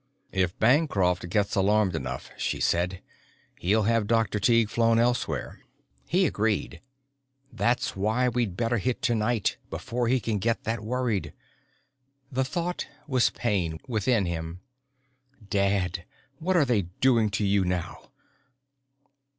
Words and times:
"If 0.31 0.57
Bancroft 0.57 1.29
gets 1.29 1.53
alarmed 1.55 1.95
enough," 1.95 2.31
she 2.35 2.59
said, 2.59 3.03
"he'll 3.59 3.83
have 3.83 4.07
Dr. 4.07 4.39
Tighe 4.39 4.67
flown 4.67 4.97
elsewhere." 4.97 5.59
He 6.07 6.25
agreed. 6.25 6.81
"That's 7.53 7.95
why 7.95 8.27
we'd 8.27 8.57
better 8.57 8.79
hit 8.79 9.03
tonight, 9.03 9.57
before 9.69 10.07
he 10.07 10.19
can 10.19 10.39
get 10.39 10.63
that 10.63 10.83
worried." 10.83 11.33
The 12.31 12.43
thought 12.43 12.87
was 13.05 13.29
pain 13.29 13.79
within 13.87 14.25
him. 14.25 14.61
_Dad, 15.49 15.99
what 16.39 16.57
are 16.57 16.65
they 16.65 16.81
doing 16.99 17.29
to 17.37 17.45
you 17.45 17.63
now? 17.63 18.09